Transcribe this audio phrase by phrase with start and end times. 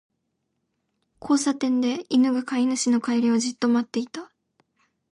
[1.21, 4.31] 交差点で、犬が飼い主の帰りをじっと待っていた。